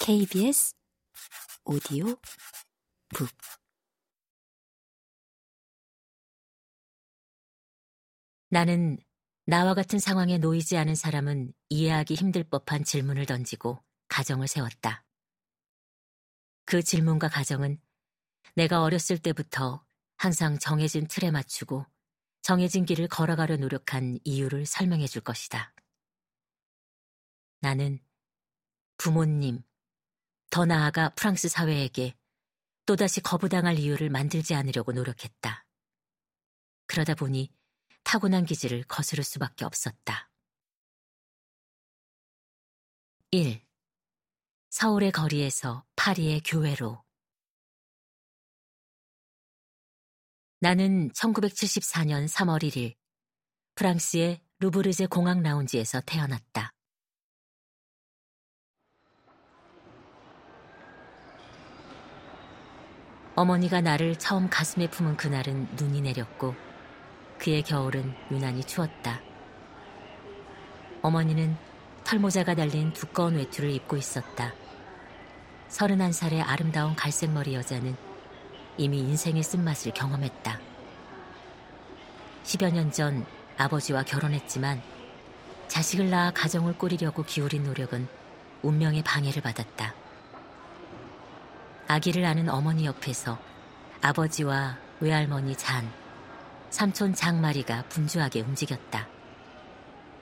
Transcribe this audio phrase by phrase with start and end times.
[0.00, 0.74] KBS
[1.64, 2.16] 오디오
[3.10, 3.28] 북
[8.50, 8.98] 나는
[9.44, 15.04] 나와 같은 상황에 놓이지 않은 사람은 이해하기 힘들 법한 질문을 던지고 가정을 세웠다.
[16.64, 17.80] 그 질문과 가정은
[18.54, 19.84] 내가 어렸을 때부터
[20.16, 21.86] 항상 정해진 틀에 맞추고
[22.42, 25.72] 정해진 길을 걸어가려 노력한 이유를 설명해 줄 것이다.
[27.60, 28.00] 나는
[28.98, 29.62] 부모님,
[30.50, 32.16] 더 나아가 프랑스 사회에게
[32.84, 35.66] 또다시 거부당할 이유를 만들지 않으려고 노력했다.
[36.86, 37.52] 그러다 보니
[38.02, 40.30] 타고난 기질을 거스를 수밖에 없었다.
[43.30, 43.62] 1.
[44.70, 47.04] 서울의 거리에서 파리의 교회로
[50.60, 52.96] 나는 1974년 3월 1일
[53.76, 56.74] 프랑스의 루브르제 공항 라운지에서 태어났다.
[63.38, 66.56] 어머니가 나를 처음 가슴에 품은 그날은 눈이 내렸고
[67.38, 69.20] 그의 겨울은 유난히 추웠다.
[71.02, 71.56] 어머니는
[72.02, 74.52] 털모자가 달린 두꺼운 외투를 입고 있었다.
[75.68, 77.96] 31살의 아름다운 갈색머리 여자는
[78.76, 80.58] 이미 인생의 쓴맛을 경험했다.
[82.42, 83.24] 10여 년 전
[83.56, 84.82] 아버지와 결혼했지만
[85.68, 88.08] 자식을 낳아 가정을 꾸리려고 기울인 노력은
[88.62, 89.94] 운명의 방해를 받았다.
[91.88, 93.38] 아기를 아는 어머니 옆에서
[94.02, 95.90] 아버지와 외할머니 잔,
[96.68, 99.08] 삼촌 장마리가 분주하게 움직였다.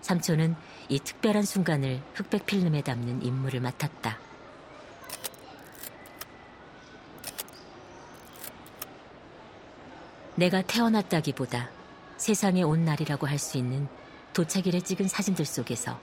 [0.00, 0.56] 삼촌은
[0.88, 4.18] 이 특별한 순간을 흑백 필름에 담는 임무를 맡았다.
[10.34, 11.70] 내가 태어났다기보다
[12.16, 13.86] 세상에 온 날이라고 할 수 있는
[14.32, 16.00] 도착일에 찍은 사진들 속에서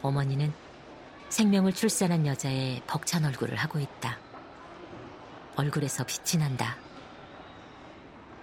[0.00, 0.52] 어머니는
[1.28, 4.18] 생명을 출산한 여자의 벅찬 얼굴을 하고 있다.
[5.56, 6.76] 얼굴에서 빛이 난다.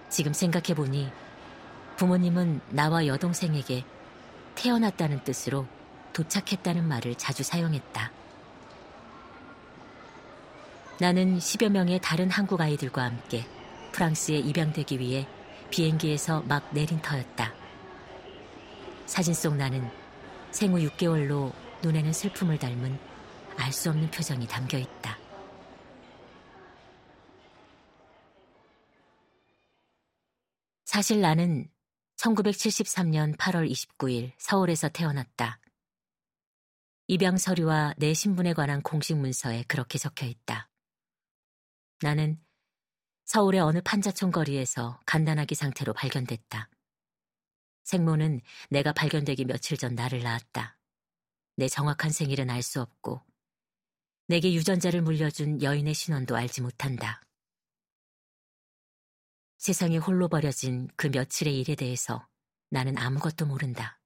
[0.08, 1.10] 지금 생각해보니
[1.96, 3.84] 부모님은 나와 여동생에게
[4.54, 5.66] 태어났다는 뜻으로
[6.12, 8.10] 도착했다는 말을 자주 사용했다.
[10.98, 13.46] 나는 10여 명의 다른 한국 아이들과 함께
[13.92, 15.26] 프랑스에 입양되기 위해
[15.70, 17.52] 비행기에서 막 내린 터였다.
[19.06, 19.88] 사진 속 나는
[20.50, 21.52] 생후 6개월로
[21.82, 22.98] 눈에는 슬픔을 닮은
[23.56, 25.19] 알 수 없는 표정이 담겨 있다.
[31.00, 31.66] 사실 나는
[32.18, 35.58] 1973년 8월 29일 서울에서 태어났다.
[37.06, 40.68] 입양 서류와 내 신분에 관한 공식 문서에 그렇게 적혀 있다.
[42.02, 42.38] 나는
[43.24, 46.68] 서울의 어느 판자촌 거리에서 간단하기 상태로 발견됐다.
[47.84, 50.76] 생모는 내가 발견되기 며칠 전 나를 낳았다.
[51.56, 53.22] 내 정확한 생일은 알 수 없고
[54.26, 57.22] 내게 유전자를 물려준 여인의 신원도 알지 못한다.
[59.60, 62.26] 세상에 홀로 버려진 그 며칠의 일에 대해서
[62.70, 64.00] 나는 아무것도 모른다.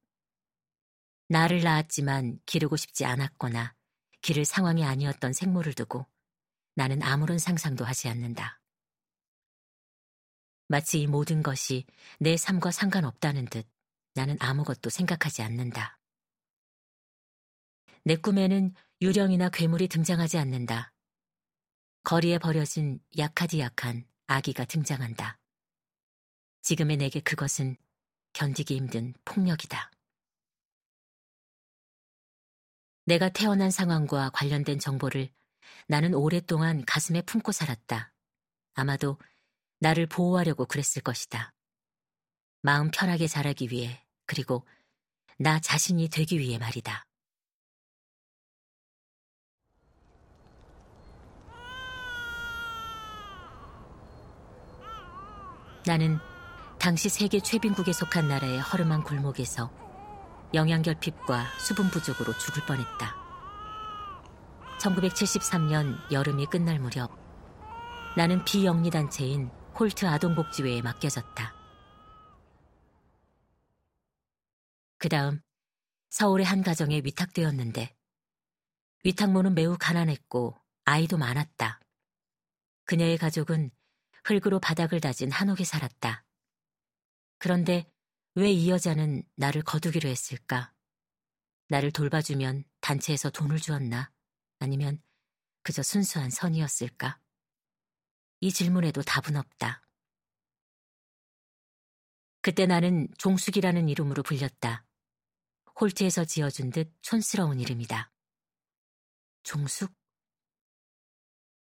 [1.28, 3.72] 나를 낳았지만 기르고 싶지 않았거나
[4.20, 6.08] 기를 상황이 아니었던 생모를 두고
[6.74, 8.60] 나는 아무런 상상도 하지 않는다.
[10.66, 11.86] 마치 이 모든 것이
[12.18, 13.64] 내 삶과 상관없다는 듯
[14.14, 16.00] 나는 아무것도 생각하지 않는다.
[18.02, 20.92] 내 꿈에는 유령이나 괴물이 등장하지 않는다.
[22.02, 25.38] 거리에 버려진 약하디 약한 아기가 등장한다.
[26.64, 27.76] 지금의 내게 그것은
[28.32, 29.90] 견디기 힘든 폭력이다.
[33.04, 35.28] 내가 태어난 상황과 관련된 정보를
[35.88, 38.14] 나는 오랫동안 가슴에 품고 살았다.
[38.72, 39.18] 아마도
[39.80, 41.52] 나를 보호하려고 그랬을 것이다.
[42.62, 44.66] 마음 편하게 자라기 위해, 그리고
[45.38, 47.04] 나 자신이 되기 위해 말이다.
[55.84, 56.18] 나는
[56.78, 59.70] 당시 세계 최빈국에 속한 나라의 허름한 골목에서
[60.52, 63.16] 영양결핍과 수분 부족으로 죽을 뻔했다.
[64.78, 67.10] 1973년 여름이 끝날 무렵
[68.16, 71.54] 나는 비영리단체인 홀트 아동복지회에 맡겨졌다.
[74.98, 75.40] 그 다음
[76.10, 77.94] 서울의 한 가정에 위탁되었는데
[79.04, 81.80] 위탁모는 매우 가난했고 아이도 많았다.
[82.84, 83.70] 그녀의 가족은
[84.24, 86.23] 흙으로 바닥을 다진 한옥에 살았다.
[87.44, 87.84] 그런데
[88.36, 90.72] 왜 이 여자는 나를 거두기로 했을까?
[91.68, 94.10] 나를 돌봐주면 단체에서 돈을 주었나?
[94.60, 95.02] 아니면
[95.62, 97.20] 그저 순수한 선이었을까?
[98.40, 99.82] 이 질문에도 답은 없다.
[102.40, 104.86] 그때 나는 종숙이라는 이름으로 불렸다.
[105.78, 108.10] 홀트에서 지어준 듯 촌스러운 이름이다.
[109.42, 109.92] 종숙?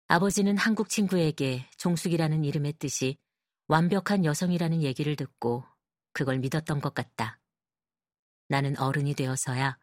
[0.06, 3.18] 아버지는 한국 친구에게 종숙이라는 이름의 뜻이
[3.66, 5.64] 완벽한 여성이라는 얘기를 듣고
[6.12, 7.40] 그걸 믿었던 것 같다.
[8.48, 9.78] 나는 어른이 되어서야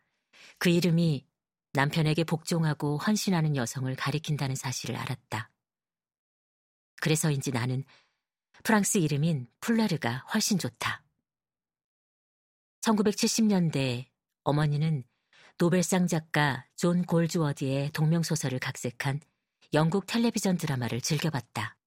[0.59, 1.25] 그 이름이
[1.73, 5.49] 남편에게 복종하고 헌신하는 여성을 가리킨다는 사실을 알았다.
[7.01, 7.83] 그래서인지 나는
[8.63, 11.03] 프랑스 이름인 플레르가 훨씬 좋다.
[12.81, 14.05] 1970년대
[14.43, 15.03] 어머니는
[15.57, 19.21] 노벨상 작가 존 골즈워디의 동명소설을 각색한
[19.73, 21.77] 영국 텔레비전 드라마를 즐겨봤다.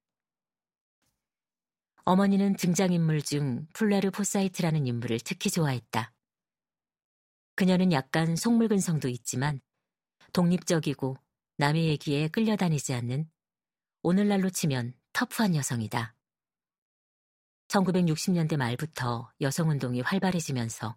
[2.07, 6.13] 어머니는 등장인물 중 플레르 포사이트라는 인물을 특히 좋아했다.
[7.57, 9.61] 그녀는 약간 속물근성도 있지만
[10.35, 11.17] 독립적이고
[11.57, 13.31] 남의 얘기에 끌려다니지 않는
[14.03, 16.15] 오늘날로 치면 터프한 여성이다.
[17.69, 20.97] 1960년대 말부터 여성운동이 활발해지면서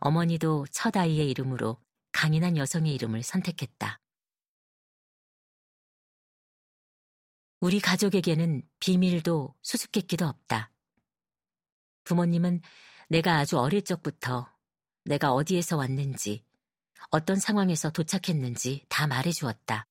[0.00, 1.78] 어머니도 첫 아이의 이름으로
[2.12, 3.98] 강인한 여성의 이름을 선택했다.
[7.60, 10.70] 우리 가족에게는 비밀도 수수께끼도 없다.
[12.04, 12.60] 부모님은
[13.08, 14.48] 내가 아주 어릴 적부터
[15.04, 16.44] 내가 어디에서 왔는지,
[17.10, 19.86] 어떤 상황에서 도착했는지 다 말해 주었다.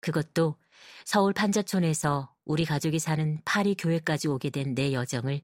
[0.00, 0.56] 그것도
[1.04, 5.42] 서울 판자촌에서 우리 가족이 사는 파리 교회까지 오게 된 내 여정을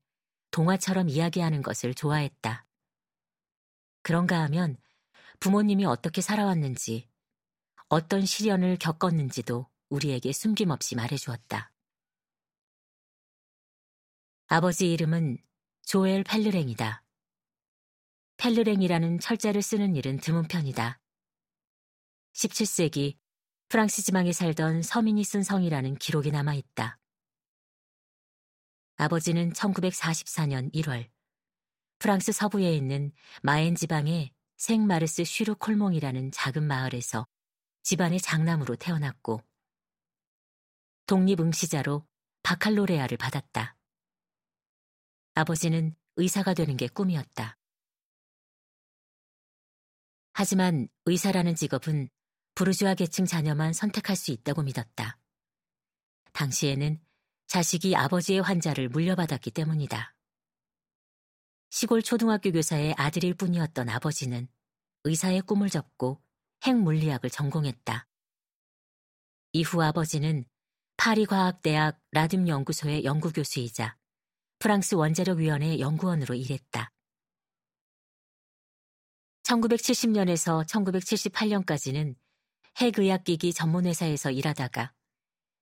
[0.50, 2.66] 동화처럼 이야기하는 것을 좋아했다.
[4.02, 4.78] 그런가 하면
[5.38, 7.08] 부모님이 어떻게 살아왔는지,
[7.88, 11.71] 어떤 시련을 겪었는지도 우리에게 숨김없이 말해주었다.
[14.49, 15.38] 아버지 이름은
[15.83, 17.03] 조엘 펠르랭이다.
[18.37, 21.00] 펠르랭이라는 철자를 쓰는 일은 드문 편이다.
[22.35, 23.17] 17세기
[23.69, 26.99] 프랑스 지방에 살던 서민이 쓴 성이라는 기록이 남아 있다.
[28.97, 31.11] 아버지는 1944년 1월
[31.99, 33.12] 프랑스 서부에 있는
[33.43, 37.27] 마엔 지방의 생마르스 슈르 콜몽이라는 작은 마을에서
[37.83, 39.43] 집안의 장남으로 태어났고
[41.06, 42.06] 독립응시자로
[42.43, 43.76] 바칼로레아를 받았다.
[45.35, 47.58] 아버지는 의사가 되는 게 꿈이었다.
[50.32, 52.08] 하지만 의사라는 직업은
[52.55, 55.19] 부르주아 계층 자녀만 선택할 수 있다고 믿었다.
[56.32, 57.00] 당시에는
[57.47, 60.14] 자식이 아버지의 환자를 물려받았기 때문이다.
[61.70, 64.49] 시골 초등학교 교사의 아들일 뿐이었던 아버지는
[65.05, 66.23] 의사의 꿈을 접고
[66.64, 68.09] 핵물리학을 전공했다.
[69.52, 70.44] 이후 아버지는
[70.96, 73.96] 파리과학대학 라듐 연구소의 연구교수이자
[74.58, 76.93] 프랑스 원자력위원회 연구원으로 일했다.
[79.44, 82.16] 1970년에서 1978년까지는
[82.78, 84.93] 핵의학기기 전문회사에서 일하다가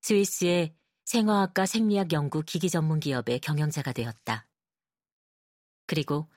[0.02, 4.48] 스위스의 생화학과 생리학 연구 기기 전문 기업의 경영자가 되었다.
[5.87, 6.30] 그리고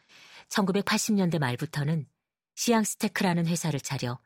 [0.49, 2.07] 1980년대 말부터는
[2.55, 4.19] 시앙스테크라는 회사를 차려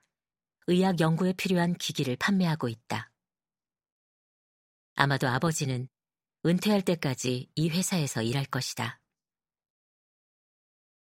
[0.68, 3.11] 의학 연구에 필요한 기기를 판매하고 있다.
[4.96, 5.88] 아마도 아버지는
[6.46, 9.00] 은퇴할 때까지 이 회사에서 일할 것이다.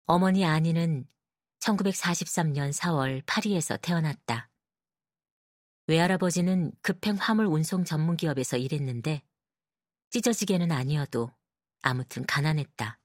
[0.05, 1.07] 어머니 아니는
[1.59, 4.49] 1943년 4월 파리에서 태어났다.
[5.87, 9.23] 외할아버지는 급행 화물 운송 전문 기업에서 일했는데
[10.09, 11.31] 찢어지게는 아니어도
[11.81, 12.99] 아무튼 가난했다.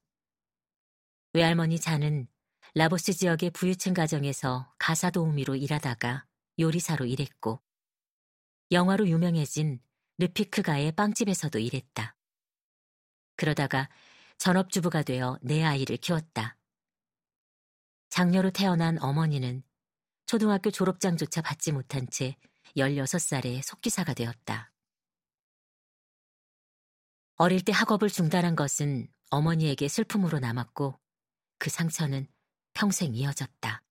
[1.32, 2.28] 외할머니 자는
[2.74, 6.26] 라보스 지역의 부유층 가정에서 가사 도우미로 일하다가
[6.58, 7.60] 요리사로 일했고
[8.70, 9.80] 영화로 유명해진
[10.18, 12.16] 르피크가의 빵집에서도 일했다.
[13.36, 13.88] 그러다가
[14.38, 16.56] 전업주부가 되어 내 아이를 키웠다.
[18.10, 19.62] 장녀로 태어난 어머니는
[20.26, 22.36] 초등학교 졸업장조차 받지 못한 채
[22.76, 24.72] 16살에 속기사가 되었다.
[27.36, 30.98] 어릴 때 학업을 중단한 것은 어머니에게 슬픔으로 남았고
[31.58, 32.26] 그 상처는
[32.72, 33.82] 평생 이어졌다.